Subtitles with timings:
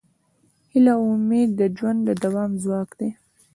[0.71, 3.09] هیله او امید د ژوند د دوام ځواک دی.